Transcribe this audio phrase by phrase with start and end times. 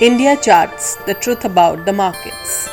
[0.00, 2.68] India Charts The Truth About the Markets.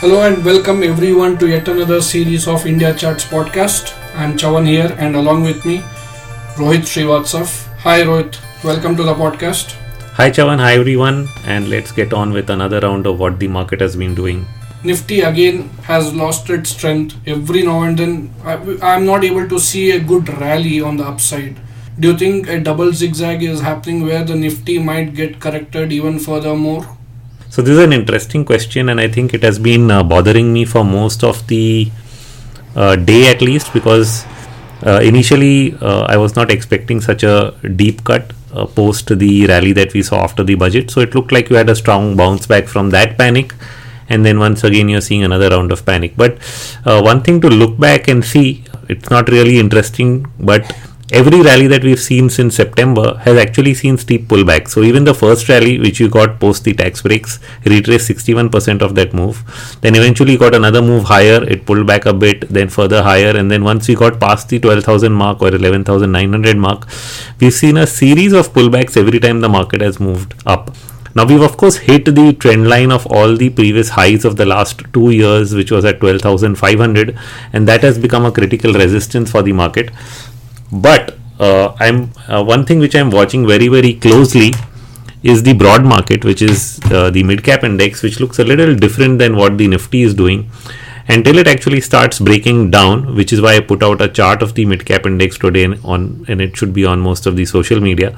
[0.00, 3.94] Hello and welcome everyone to yet another series of India Charts podcast.
[4.16, 5.78] I'm Chavan here and along with me
[6.56, 7.68] Rohit Srivastava.
[7.84, 9.76] Hi Rohit, welcome to the podcast.
[10.14, 13.80] Hi Chavan, hi everyone, and let's get on with another round of what the market
[13.80, 14.44] has been doing.
[14.82, 17.14] Nifty again has lost its strength.
[17.24, 21.04] Every now and then, I, I'm not able to see a good rally on the
[21.04, 21.56] upside.
[22.00, 26.20] Do you think a double zigzag is happening where the Nifty might get corrected even
[26.20, 26.86] furthermore?
[27.50, 30.64] So, this is an interesting question, and I think it has been uh, bothering me
[30.64, 31.90] for most of the
[32.76, 34.24] uh, day at least because
[34.86, 39.72] uh, initially uh, I was not expecting such a deep cut uh, post the rally
[39.72, 40.92] that we saw after the budget.
[40.92, 43.54] So, it looked like you had a strong bounce back from that panic
[44.08, 46.38] and then once again you're seeing another round of panic but
[46.86, 50.74] uh, one thing to look back and see it's not really interesting but
[51.10, 54.68] every rally that we've seen since September has actually seen steep pullback.
[54.68, 58.94] So even the first rally, which you got post the tax breaks, retraced 61% of
[58.94, 59.42] that move.
[59.80, 61.42] Then eventually got another move higher.
[61.44, 64.58] It pulled back a bit, then further higher, and then once we got past the
[64.58, 66.86] 12,000 mark or 11,900 mark,
[67.40, 70.74] we've seen a series of pullbacks every time the market has moved up.
[71.14, 74.46] Now we've of course hit the trend line of all the previous highs of the
[74.46, 77.18] last two years, which was at 12,500,
[77.52, 79.90] and that has become a critical resistance for the market.
[80.72, 84.52] But uh, I'm uh, one thing which I'm watching very very closely
[85.22, 88.74] is the broad market, which is uh, the mid cap index, which looks a little
[88.74, 90.50] different than what the Nifty is doing.
[91.10, 94.54] Until it actually starts breaking down, which is why I put out a chart of
[94.54, 97.46] the mid cap index today and on, and it should be on most of the
[97.46, 98.16] social media.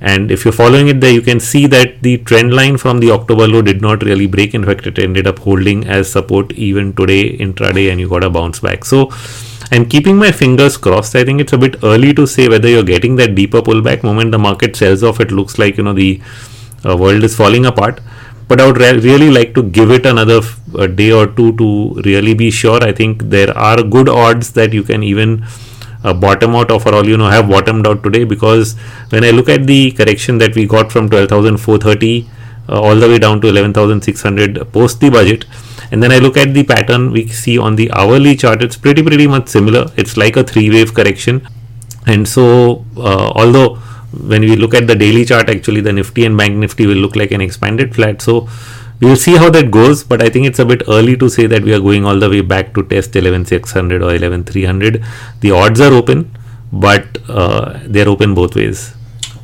[0.00, 3.10] And if you're following it there, you can see that the trend line from the
[3.10, 4.54] October low did not really break.
[4.54, 8.30] In fact, it ended up holding as support even today intraday, and you got a
[8.30, 8.84] bounce back.
[8.84, 9.10] So
[9.70, 11.14] I'm keeping my fingers crossed.
[11.14, 14.02] I think it's a bit early to say whether you're getting that deeper pullback.
[14.02, 16.20] Moment the market sells off, it looks like you know the
[16.84, 18.00] uh, world is falling apart.
[18.48, 20.40] But I would re- really like to give it another
[20.94, 22.82] day or two to really be sure.
[22.82, 25.44] I think there are good odds that you can even
[26.04, 28.74] uh, bottom out of all you know have bottomed out today because
[29.10, 32.28] when I look at the correction that we got from 12,430
[32.68, 35.44] uh, all the way down to 11,600 post the budget
[35.90, 39.02] and then I look at the pattern we see on the hourly chart it's pretty
[39.02, 39.90] pretty much similar.
[39.96, 41.46] It's like a three wave correction.
[42.06, 43.76] And so uh, although
[44.32, 47.16] when we look at the daily chart actually the nifty and bank nifty will look
[47.16, 48.22] like an expanded flat.
[48.22, 48.48] So
[49.00, 51.46] we will see how that goes but i think it's a bit early to say
[51.46, 55.04] that we are going all the way back to test 11600 or 11300
[55.40, 56.28] the odds are open
[56.72, 58.94] but uh, they're open both ways.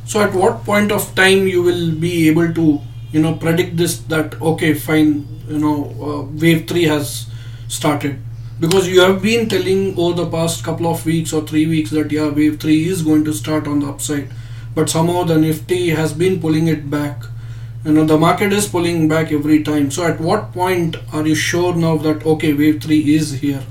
[0.05, 2.79] So at what point of time you will be able to
[3.15, 5.11] you know predict this that okay fine
[5.47, 5.75] you know
[6.07, 7.27] uh, wave 3 has
[7.67, 8.17] started.
[8.59, 12.11] Because you have been telling over the past couple of weeks or 3 weeks that
[12.17, 14.27] yeah wave 3 is going to start on the upside.
[14.75, 17.23] But somehow the nifty has been pulling it back.
[17.85, 19.91] You know the market is pulling back every time.
[19.91, 23.63] So at what point are you sure now that okay wave 3 is here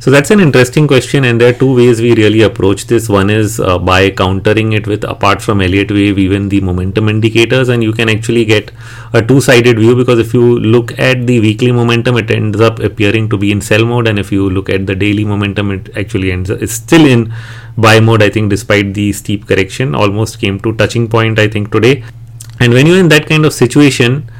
[0.00, 3.08] so that's an interesting question, and there are two ways we really approach this.
[3.08, 7.68] One is uh, by countering it with, apart from Elliott wave, even the momentum indicators,
[7.68, 8.70] and you can actually get
[9.12, 13.28] a two-sided view because if you look at the weekly momentum, it ends up appearing
[13.30, 16.30] to be in sell mode, and if you look at the daily momentum, it actually
[16.30, 17.34] ends up, it's still in
[17.76, 18.22] buy mode.
[18.22, 21.40] I think despite the steep correction, almost came to touching point.
[21.40, 22.04] I think today,
[22.60, 24.30] and when you're in that kind of situation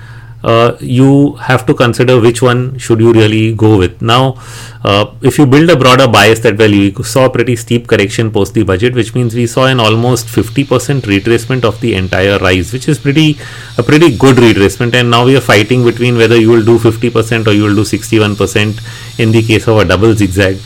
[0.45, 4.01] uh, you have to consider which one should you really go with.
[4.01, 4.41] Now,
[4.85, 8.31] uh, if you build a broader bias that well, we saw a pretty steep correction
[8.31, 12.73] post the budget, which means we saw an almost 50% retracement of the entire rise,
[12.73, 13.37] which is pretty
[13.79, 14.95] a pretty good retracement.
[14.95, 17.83] And now we are fighting between whether you will do 50% or you will do
[17.83, 20.57] 61% in the case of a double zigzag.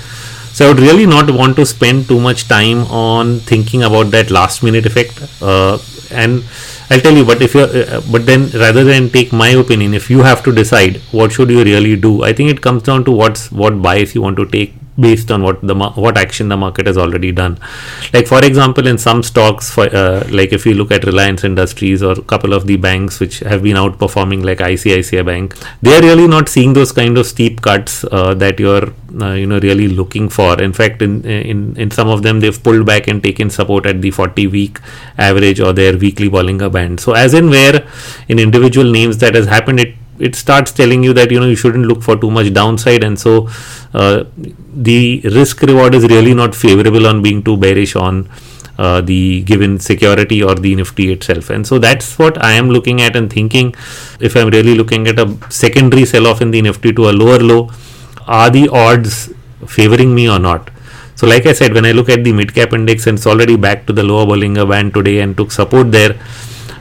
[0.53, 4.31] So I would really not want to spend too much time on thinking about that
[4.31, 5.19] last minute effect.
[5.41, 5.79] Uh,
[6.11, 6.45] and
[6.93, 10.11] I'll tell you, but if you, uh, but then rather than take my opinion, if
[10.11, 13.11] you have to decide what should you really do, I think it comes down to
[13.11, 16.87] what's what bias you want to take based on what the what action the market
[16.87, 17.59] has already done.
[18.13, 22.03] Like for example in some stocks for uh, like if you look at reliance industries
[22.03, 26.03] or a couple of the banks which have been outperforming like icici bank they are
[26.03, 29.89] really not seeing those kind of steep cuts uh, that you're uh, you know really
[29.89, 30.61] looking for.
[30.61, 34.03] In fact in in in some of them they've pulled back and taken support at
[34.03, 34.79] the 40 week
[35.19, 37.01] average or their weekly bollinger band.
[37.01, 37.87] So as in where
[38.29, 41.57] in individual names that has happened it it starts telling you that you know you
[41.57, 43.05] shouldn't look for too much downside.
[43.05, 43.49] And so
[43.95, 48.29] uh, the risk reward is really not favorable on being too bearish on
[48.79, 51.51] uh, the given security or the nifty itself.
[51.51, 53.75] And so that's what i am looking at and thinking
[54.21, 57.39] if i'm really looking at a secondary sell off in the nifty to a lower
[57.39, 57.71] low
[58.27, 59.33] are the odds
[59.67, 60.71] favoring me or not?
[61.15, 63.57] So like i said when i look at the mid cap index and it's already
[63.57, 66.19] back to the lower bollinger band today and took support there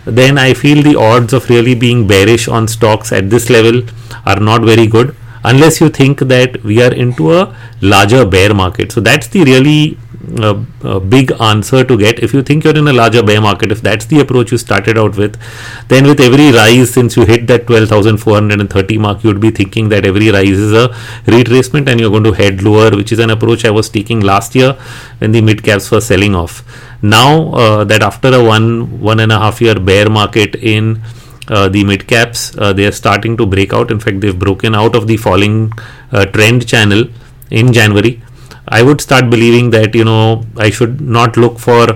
[0.06, 3.84] then I feel the odds of really being bearish on stocks at this level
[4.26, 8.92] are not very good unless you think that we are into a larger bear market.
[8.92, 9.98] So that's the really
[10.40, 12.20] uh, uh, big answer to get.
[12.20, 14.98] If you think you're in a larger bear market, if that's the approach you started
[14.98, 15.40] out with,
[15.88, 20.30] then with every rise since you hit that 12,430 mark, you'd be thinking that every
[20.30, 20.90] rise is a
[21.26, 24.54] retracement and you're going to head lower, which is an approach I was taking last
[24.54, 24.74] year
[25.18, 26.64] when the mid caps were selling off.
[27.02, 31.02] Now uh, that after a one one and a half year bear market in
[31.48, 33.92] uh, the mid caps, uh, they are starting to break out.
[33.92, 35.72] In fact, they've broken out of the falling
[36.12, 37.06] uh, trend channel
[37.50, 38.22] in January.
[38.68, 41.88] I would start believing that you know I should not look for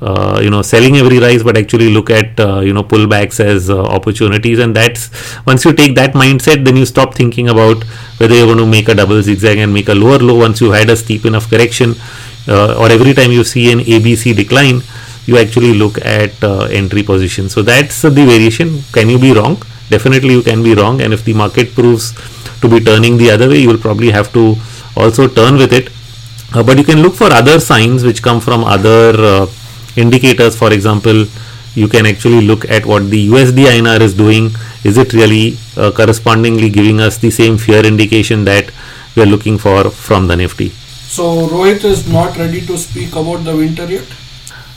[0.00, 3.68] uh, you know selling every rise, but actually look at uh, you know pullbacks as
[3.70, 4.60] opportunities.
[4.60, 5.10] And that's
[5.44, 7.82] once you take that mindset, then you stop thinking about
[8.18, 10.70] whether you're going to make a double zigzag and make a lower low once you
[10.70, 11.94] had a steep enough correction,
[12.48, 14.82] or every time you see an ABC decline
[15.26, 17.48] you actually look at uh, entry position.
[17.48, 18.82] So that's uh, the variation.
[18.92, 19.62] Can you be wrong?
[19.88, 21.00] Definitely you can be wrong.
[21.00, 22.12] And if the market proves
[22.60, 24.56] to be turning the other way, you will probably have to
[24.96, 25.90] also turn with it.
[26.54, 29.46] Uh, but you can look for other signs which come from other uh,
[29.96, 30.56] indicators.
[30.56, 31.26] For example,
[31.74, 34.50] you can actually look at what the USD INR is doing.
[34.84, 38.70] Is it really uh, correspondingly giving us the same fear indication that
[39.16, 40.72] we are looking for from the Nifty?
[41.14, 44.06] So Rohit is not ready to speak about the winter yet.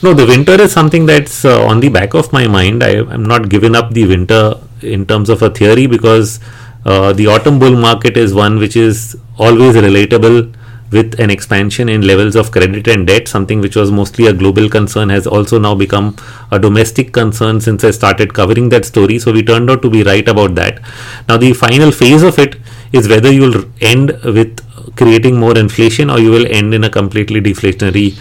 [0.03, 2.83] No, the winter is something that's uh, on the back of my mind.
[2.83, 6.39] I am not giving up the winter in terms of a theory because
[6.85, 10.53] uh, the autumn bull market is one which is always relatable
[10.91, 14.69] with an expansion in levels of credit and debt, something which was mostly a global
[14.69, 16.15] concern has also now become
[16.51, 19.17] a domestic concern since I started covering that story.
[19.17, 20.81] So we turned out to be right about that.
[21.27, 22.57] Now, the final phase of it
[22.93, 24.66] is whether you'll end with
[24.97, 28.17] creating more inflation or you will end in a completely deflationary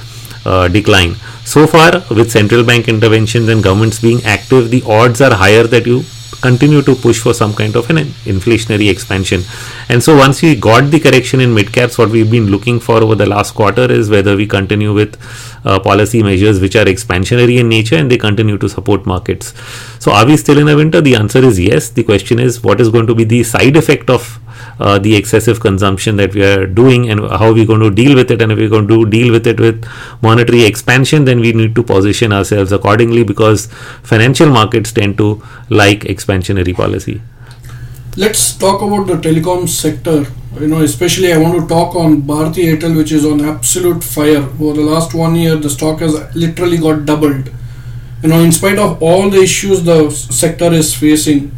[0.47, 1.15] uh, decline.
[1.45, 5.87] So far, with central bank interventions and governments being active, the odds are higher that
[5.87, 6.05] you
[6.41, 7.97] continue to push for some kind of an
[8.33, 9.43] inflationary expansion.
[9.89, 13.03] And so, once we got the correction in mid caps, what we've been looking for
[13.03, 15.19] over the last quarter is whether we continue with
[15.65, 19.55] uh, policy measures which are expansionary in nature and they continue to support markets.
[19.99, 21.01] So, are we still in a winter?
[21.01, 21.91] The answer is yes.
[21.91, 24.41] The question is, what is going to be the side effect of
[24.79, 28.31] uh, the excessive consumption that we are doing and how we're going to deal with
[28.31, 28.43] it.
[28.43, 29.87] And if we're going to deal with it with
[30.23, 33.67] monetary expansion then we need to position ourselves accordingly because
[34.03, 37.21] financial markets tend to like expansionary policy.
[38.17, 40.25] Let's talk about the telecom sector.
[40.59, 44.43] You know especially i want to talk on bharti airtel which is on absolute fire.
[44.59, 47.51] Over the last one year the stock has literally got doubled.
[48.23, 51.53] You know in spite of all the issues the sector is facing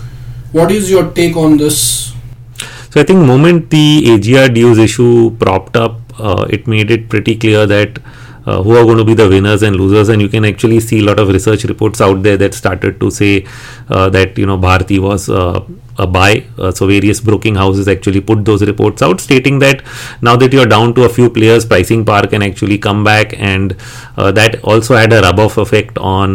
[0.51, 2.08] what is your take on this
[2.99, 7.37] so I think moment the AGR dues issue propped up, uh, it made it pretty
[7.37, 8.01] clear that
[8.45, 10.09] uh, who are going to be the winners and losers.
[10.09, 13.09] And you can actually see a lot of research reports out there that started to
[13.13, 13.47] say
[13.89, 15.65] uh, that you know Bharti was uh,
[15.97, 16.45] a buy.
[16.59, 19.85] Uh, so various broking houses actually put those reports out stating that
[20.21, 23.33] now that you're down to a few players pricing power can actually come back.
[23.39, 23.77] And
[24.17, 26.33] uh, that also had a rub off effect on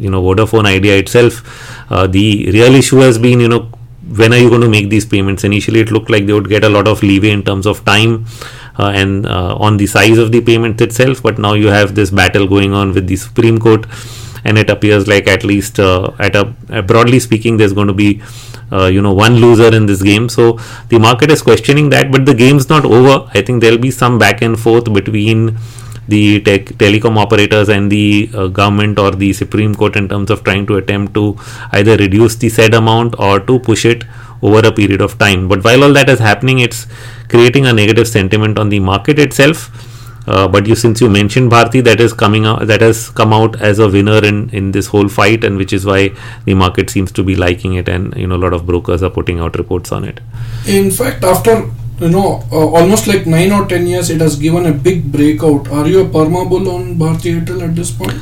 [0.00, 1.88] you know Vodafone Idea itself.
[1.88, 3.70] The real issue has been you know
[4.16, 5.44] when are you going to make these payments?
[5.44, 8.26] Initially it looked like they would get a lot of leeway in terms of time
[8.78, 12.10] uh, and uh, on the size of the payment itself but now you have this
[12.10, 13.86] battle going on with the supreme court
[14.44, 17.94] and it appears like at least uh, at a uh, broadly speaking there's going to
[17.94, 18.22] be
[18.72, 20.28] uh, you know one loser in this game.
[20.28, 23.30] So the market is questioning that but the game's not over.
[23.34, 25.58] I think there'll be some back and forth between
[26.14, 30.44] the tech, telecom operators and the uh, government or the Supreme Court in terms of
[30.48, 31.36] trying to attempt to
[31.78, 34.04] either reduce the said amount or to push it
[34.42, 35.48] over a period of time.
[35.48, 36.86] But while all that is happening, it's
[37.28, 39.70] creating a negative sentiment on the market itself.
[40.26, 43.60] Uh, but you, since you mentioned Bharti, that is coming out, that has come out
[43.60, 46.00] as a winner in in this whole fight, and which is why
[46.44, 49.10] the market seems to be liking it, and you know a lot of brokers are
[49.16, 50.20] putting out reports on it.
[50.76, 51.56] In fact, after
[52.02, 55.68] you know, uh, almost like nine or ten years, it has given a big breakout.
[55.80, 58.18] Are you a perma bull on Bharti Airtel at this point?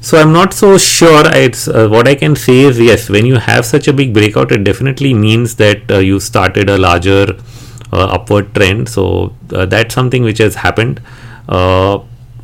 [0.00, 1.22] So I'm not so sure.
[1.40, 3.08] It's uh, what I can say is yes.
[3.08, 6.78] When you have such a big breakout, it definitely means that uh, you started a
[6.78, 7.36] larger
[7.92, 8.88] uh, upward trend.
[8.88, 11.00] So uh, that's something which has happened.
[11.48, 11.98] Uh,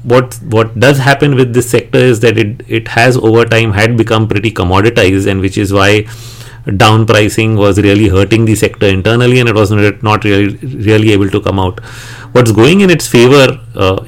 [0.04, 3.96] what what does happen with this sector is that it it has over time had
[3.96, 6.06] become pretty commoditized, and which is why
[6.76, 9.70] down pricing was really hurting the sector internally and it was
[10.02, 10.56] not really
[10.88, 11.80] really able to come out.
[12.32, 14.04] What's going in its favor uh,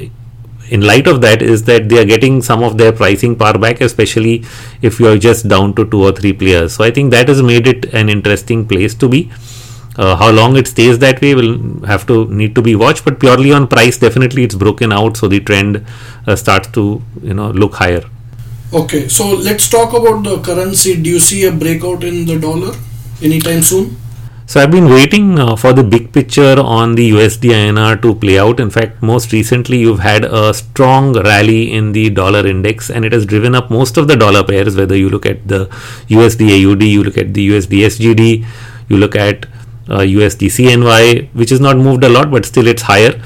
[0.69, 3.81] in light of that is that they are getting some of their pricing power back
[3.81, 4.45] especially
[4.83, 6.75] if you are just down to two or three players.
[6.75, 9.31] So i think that has made it an interesting place to be.
[9.97, 13.19] Uh, how long it stays that way will have to need to be watched but
[13.19, 15.85] purely on price definitely it's broken out so the trend
[16.29, 18.03] uh, starts to you know look higher
[18.73, 20.95] Okay, so let's talk about the currency.
[21.03, 22.73] Do you see a breakout in the dollar
[23.21, 23.97] anytime soon?
[24.47, 28.39] So I've been waiting uh, for the big picture on the USD INR to play
[28.39, 28.61] out.
[28.61, 33.13] In fact, most recently you've had a strong rally in the dollar index and it
[33.13, 35.67] has driven up most of the dollar pairs whether you look at the
[36.07, 38.47] USD AUD, you look at the USD SGD,
[38.89, 39.47] you look at
[39.89, 43.21] uh, USD CNY which has not moved a lot but still it's higher.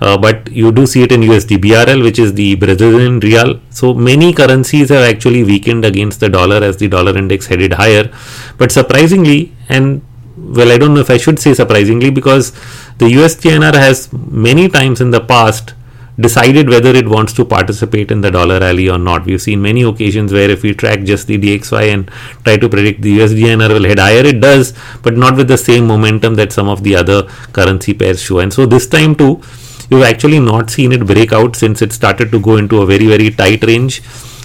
[0.00, 3.60] Uh, but you do see it in USD BRL, which is the Brazilian real.
[3.70, 8.12] So many currencies have actually weakened against the dollar as the dollar index headed higher.
[8.58, 10.02] But surprisingly, and
[10.36, 12.50] well, I don't know if I should say surprisingly, because
[12.98, 15.74] the USDNR has many times in the past
[16.20, 19.24] decided whether it wants to participate in the dollar rally or not.
[19.24, 22.08] We've seen many occasions where if we track just the DXY and
[22.44, 25.86] try to predict the USDNR will head higher, it does, but not with the same
[25.86, 28.38] momentum that some of the other currency pairs show.
[28.38, 29.42] And so this time too,
[29.90, 33.06] you've actually not seen it break out since it started to go into a very,
[33.06, 34.02] very tight range.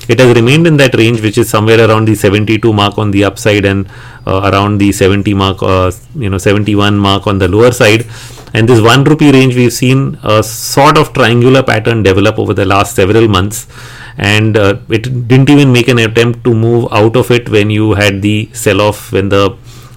[0.09, 3.23] It has remained in that range which is somewhere around the 72 mark on the
[3.25, 3.87] upside and
[4.25, 8.07] uh, around the 70 mark uh, you know 71 mark on the lower side.
[8.51, 12.65] And this 1 rupee range we've seen a sort of triangular pattern develop over the
[12.65, 13.67] last several months.
[14.17, 17.93] And uh, it didn't even make an attempt to move out of it when you
[17.93, 19.55] had the sell off when the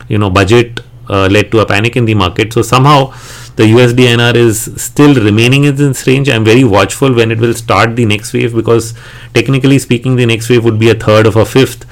[0.08, 0.80] you know budget
[1.12, 2.52] uh, led to a panic in the market.
[2.52, 3.12] So somehow
[3.56, 6.28] the USDNR is still remaining in this range.
[6.28, 8.94] I'm very watchful when it will start the next wave because
[9.34, 11.84] technically speaking, the next wave would be a third of a fifth.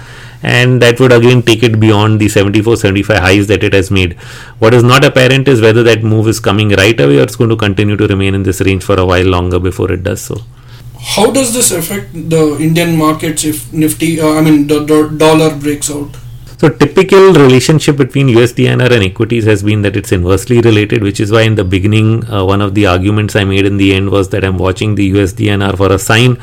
[0.42, 4.14] And that would again take it beyond the 74 75 highs that it has made.
[4.58, 7.50] What is not apparent is whether that move is coming right away or it's going
[7.50, 10.38] to continue to remain in this range for a while longer before it does so.
[10.98, 15.54] How does this affect the indian markets if nifty uh, i mean the, the dollar
[15.56, 16.16] breaks out
[16.60, 21.32] so typical relationship between USDNR and equities has been that it's inversely related, which is
[21.32, 24.28] why in the beginning, uh, one of the arguments I made in the end was
[24.28, 26.36] that I'm watching the USDNR for a sign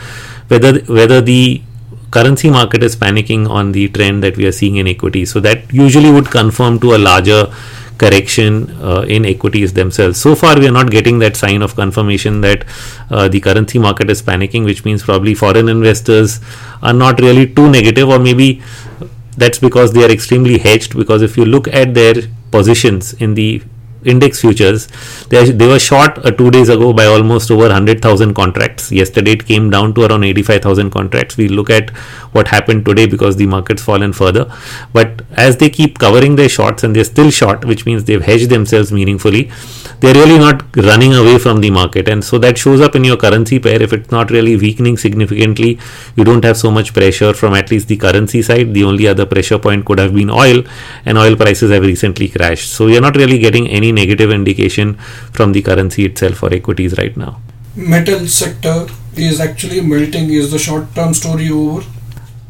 [0.48, 1.62] whether whether the
[2.10, 5.32] currency market is panicking on the trend that we are seeing in equities.
[5.32, 7.54] So that usually would confirm to a larger
[8.00, 10.20] correction uh, in equities themselves.
[10.20, 12.66] So far, we are not getting that sign of confirmation that
[13.12, 16.40] uh, the currency market is panicking, which means probably foreign investors
[16.82, 18.62] are not really too negative, or maybe
[19.38, 22.16] that's because they are extremely hedged because if you look at their
[22.52, 23.62] positions in the
[24.04, 24.88] index futures
[25.30, 28.92] they, they were short uh, two days ago by almost over 100,000 contracts.
[28.92, 31.38] Yesterday it came down to around 85,000 contracts.
[31.38, 31.90] We look at
[32.32, 34.52] what happened today because the market's fallen further.
[34.94, 38.50] But as they keep covering their shorts and they're still short which means they've hedged
[38.50, 39.52] themselves meaningfully
[40.00, 42.08] they're really not running away from the market.
[42.08, 43.82] And so that shows up in your currency pair.
[43.82, 45.80] If it's not really weakening significantly
[46.16, 48.74] you don't have so much pressure from at least the currency side.
[48.74, 50.64] The only other pressure point could have been oil
[51.06, 52.72] and oil prices have recently crashed.
[52.72, 54.96] So you're not really getting any negative indication
[55.34, 57.40] from the currency itself or equities right now
[57.76, 61.84] metal sector is actually melting is the short term story over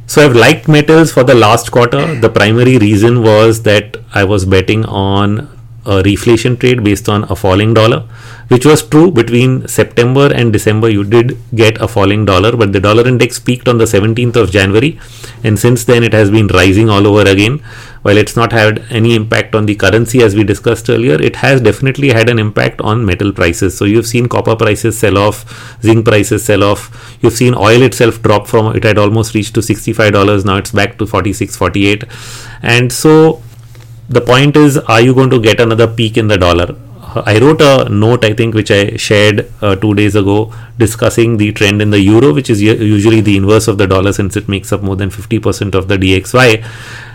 [0.10, 2.16] so I've liked metals for the last quarter.
[2.16, 5.50] The primary reason was that I was betting on
[5.86, 8.00] a reflation trade based on a falling dollar,
[8.48, 10.90] which was true between September and December.
[10.90, 14.50] You did get a falling dollar, but the dollar index peaked on the 17th of
[14.50, 14.98] January,
[15.44, 17.62] and since then it has been rising all over again.
[18.08, 21.60] While it's not had any impact on the currency as we discussed earlier, it has
[21.60, 23.78] definitely had an impact on metal prices.
[23.78, 25.44] So you've seen copper prices sell off,
[25.82, 27.18] zinc prices sell off.
[27.22, 30.46] You've seen oil itself drop from it had almost reached to $65.
[30.46, 32.06] Now it's back to 46, 48.
[32.62, 33.44] And so
[34.08, 36.78] the point is are you going to get another peak in the dollar
[37.26, 41.52] I wrote a note, I think, which I shared uh, two days ago, discussing the
[41.52, 44.72] trend in the euro, which is usually the inverse of the dollar since it makes
[44.72, 46.64] up more than 50% of the DXY.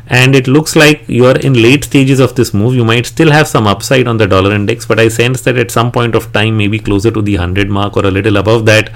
[0.07, 2.75] And it looks like you are in late stages of this move.
[2.75, 5.71] You might still have some upside on the dollar index, but I sense that at
[5.71, 8.91] some point of time, maybe closer to the 100 mark or a little above that,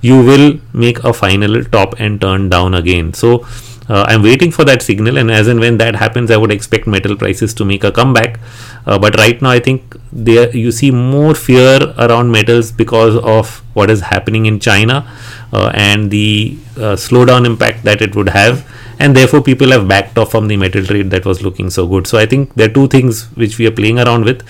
[0.00, 3.14] you will make a final top and turn down again.
[3.14, 3.46] So,
[3.88, 6.86] uh, I'm waiting for that signal, and as and when that happens, I would expect
[6.86, 8.40] metal prices to make a comeback.
[8.86, 13.62] Uh, but right now, I think there you see more fear around metals because of
[13.74, 15.06] what is happening in China
[15.52, 18.66] uh, and the uh, slowdown impact that it would have,
[19.04, 22.06] and therefore people have backed off from the metal trade that was looking so good.
[22.06, 24.40] So I think there are two things which we are playing around with.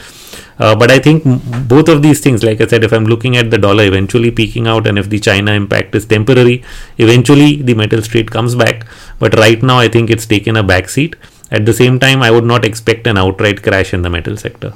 [0.58, 1.24] Uh, but I think
[1.68, 4.68] both of these things, like I said, if I'm looking at the dollar eventually peaking
[4.68, 6.62] out and if the China impact is temporary,
[6.98, 8.86] eventually the metal trade comes back.
[9.18, 11.16] But right now, I think it's taken a back seat.
[11.50, 14.72] At the same time, I would not expect an outright crash in the metal sector.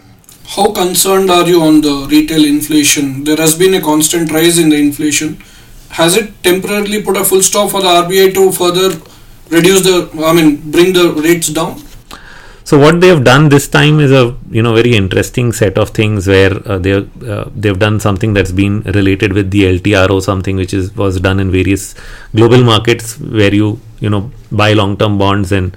[0.56, 3.22] How concerned are you on the retail inflation?
[3.22, 5.40] There has been a constant rise in the inflation.
[5.90, 8.90] Has it temporarily put a full stop for the RBI to further
[9.50, 11.82] reduce the, I mean, bring the rates down?
[12.68, 15.88] So what they have done this time is a you know very interesting set of
[15.98, 16.96] things where uh, they
[17.34, 21.40] uh, they've done something that's been related with the LTRO, something which is was done
[21.40, 21.94] in various
[22.36, 25.74] global markets where you you know buy long-term bonds and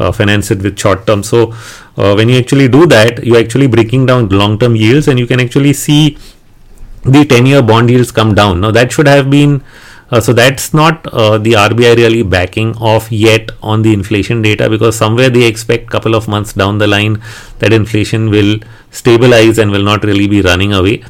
[0.00, 1.22] uh, finance it with short-term.
[1.22, 1.52] So
[1.96, 5.38] uh, when you actually do that, you're actually breaking down long-term yields, and you can
[5.38, 6.18] actually see
[7.04, 8.60] the 10-year bond yields come down.
[8.60, 9.62] Now that should have been
[10.14, 14.70] uh, so that's not uh, the RBI really backing off yet on the inflation data
[14.70, 17.20] because somewhere they expect couple of months down the line
[17.58, 18.58] that inflation will
[18.92, 21.02] stabilize and will not really be running away.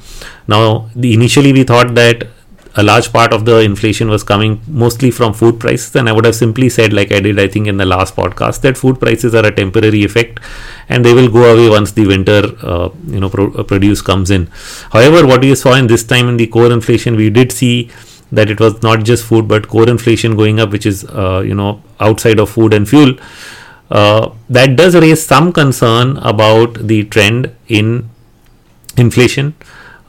[0.48, 2.28] Now, the, initially we thought that
[2.76, 6.24] a large part of the inflation was coming mostly from food prices and i would
[6.24, 9.32] have simply said like i did i think in the last podcast that food prices
[9.32, 10.40] are a temporary effect
[10.88, 14.46] and they will go away once the winter uh, you know pro- produce comes in
[14.96, 17.88] however what we saw in this time in the core inflation we did see
[18.34, 21.54] that it was not just food but core inflation going up which is uh, you
[21.54, 23.14] know outside of food and fuel
[23.90, 28.08] uh, that does raise some concern about the trend in
[28.96, 29.54] inflation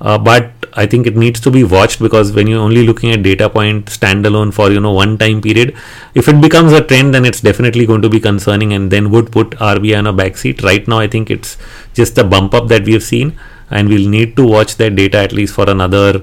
[0.01, 3.23] uh, but I think it needs to be watched because when you're only looking at
[3.23, 5.75] data point standalone for you know one time period,
[6.13, 9.31] if it becomes a trend, then it's definitely going to be concerning and then would
[9.31, 10.63] put RBI on a backseat.
[10.63, 11.57] Right now, I think it's
[11.93, 13.39] just a bump up that we have seen,
[13.69, 16.21] and we'll need to watch that data at least for another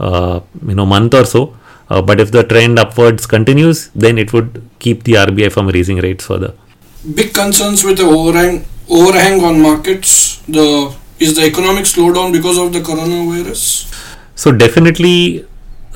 [0.00, 1.56] you know month or so.
[1.88, 5.98] Uh, but if the trend upwards continues, then it would keep the RBI from raising
[5.98, 6.54] rates further.
[7.14, 10.42] Big concerns with the overhang overhang on markets.
[10.48, 13.92] The is the economic slowdown because of the coronavirus.
[14.34, 15.46] So definitely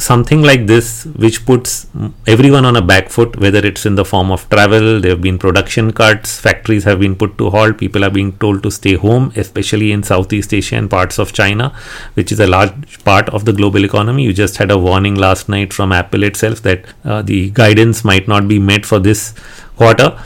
[0.00, 1.86] something like this which puts
[2.26, 5.38] everyone on a back foot whether it's in the form of travel there have been
[5.38, 9.32] production cuts factories have been put to halt people are being told to stay home
[9.36, 11.72] especially in southeast asia and parts of china
[12.14, 14.24] which is a large part of the global economy.
[14.24, 18.28] You just had a warning last night from apple itself that uh, the guidance might
[18.28, 19.34] not be met for this
[19.76, 20.18] quarter.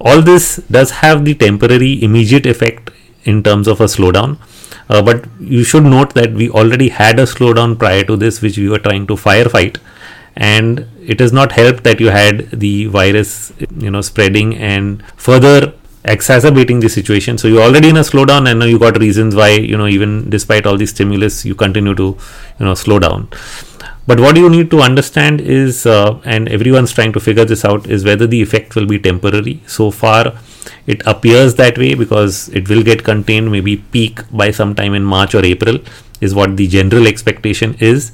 [0.00, 2.90] All this does have the temporary immediate effect
[3.24, 4.38] in terms of a slowdown
[4.88, 8.58] uh, but you should note that we already had a slowdown prior to this, which
[8.58, 9.78] we were trying to firefight,
[10.36, 15.72] and it has not helped that you had the virus, you know, spreading and further
[16.04, 17.38] exacerbating the situation.
[17.38, 20.30] So you're already in a slowdown, and now you got reasons why you know even
[20.30, 22.16] despite all the stimulus, you continue to
[22.58, 23.28] you know slow down.
[24.06, 27.86] But what you need to understand is, uh, and everyone's trying to figure this out,
[27.86, 29.62] is whether the effect will be temporary.
[29.66, 30.32] So far,
[30.94, 35.34] it appears that way because it will get contained, maybe peak by sometime in March
[35.34, 35.78] or April,
[36.20, 38.10] is what the general expectation is.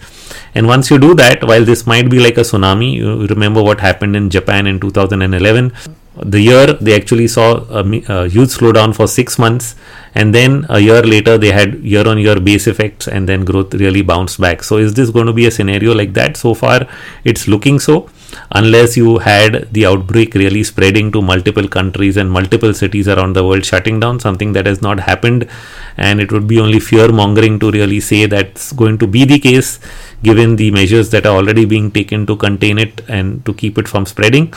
[0.55, 3.81] And once you do that, while this might be like a tsunami, you remember what
[3.81, 5.73] happened in Japan in 2011
[6.17, 9.75] the year they actually saw a, a, huge slowdown for six months
[10.15, 13.75] and then a year later they had year on year base effects and then growth
[13.75, 14.63] really bounced back.
[14.63, 16.37] So is this going to be a scenario like that?
[16.37, 16.87] So far
[17.25, 18.09] it's looking so
[18.53, 23.45] unless you had the outbreak really spreading to multiple countries and multiple cities around the
[23.45, 25.49] world shutting down something that has not happened
[25.97, 29.39] and it would be only fear mongering to really say that's going to be the
[29.39, 29.79] case
[30.25, 33.87] given the measures that are already being taken to contain it and to keep it
[33.87, 34.53] from spreading.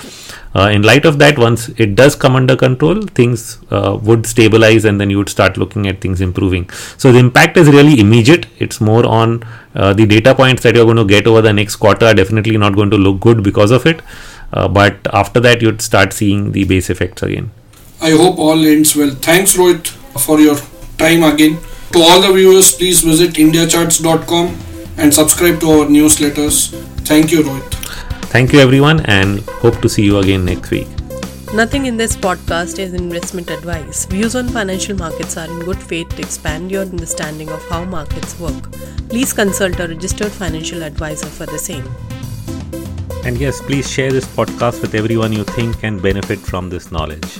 [0.55, 4.85] Uh, in light of that once it does come under control things uh, would stabilize
[4.85, 6.69] and then you would start looking at things improving.
[6.97, 8.47] So the impact is really immediate.
[8.57, 9.43] It's more on
[9.75, 12.57] uh, the data points that you're going to get over the next quarter are definitely
[12.57, 14.01] not going to look good because of it.
[14.53, 17.51] Uh, but after that you'd start seeing the base effects again.
[18.01, 19.11] I hope all ends well.
[19.11, 19.87] Thanks rohit
[20.27, 20.57] for your
[20.97, 21.59] time again.
[21.93, 26.69] To all the viewers please visit indiacharts.com and subscribe to our newsletters
[27.11, 27.77] thank you rohit
[28.29, 30.87] Thank you, everyone, and hope to see you again next week.
[31.53, 34.05] Nothing in this podcast is investment advice.
[34.05, 38.37] Views on financial markets are in good faith to expand your understanding of how markets
[38.37, 38.69] work.
[39.07, 41.85] Please consult a registered financial advisor for the same.
[43.25, 47.39] And yes, please share this podcast with everyone you think can benefit from this knowledge.